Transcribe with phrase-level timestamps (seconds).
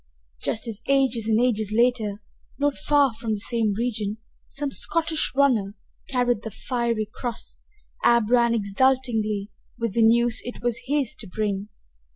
[0.41, 2.23] Just as ages and ages later,
[2.57, 5.75] not far from the same region, some Scottish runner
[6.09, 7.59] carried the fiery cross,
[8.03, 11.69] Ab ran exultingly with the news it was his to bring.